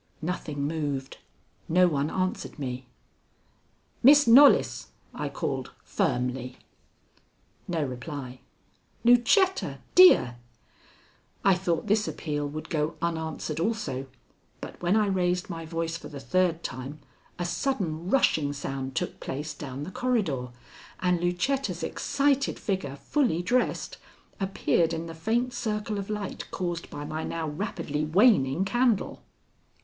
[0.23, 1.19] Nothing moved.
[1.69, 2.87] No one answered me.
[4.01, 6.57] "Miss Knollys!" I called firmly.
[7.67, 8.39] No reply.
[9.03, 10.37] "Lucetta, dear!"
[11.45, 14.07] I thought this appeal would go unanswered also,
[14.59, 16.97] but when I raised my voice for the third time,
[17.37, 20.47] a sudden rushing sound took place down the corridor,
[20.99, 23.97] and Lucetta's excited figure, fully dressed,
[24.39, 29.21] appeared in the faint circle of light caused by my now rapidly waning candle.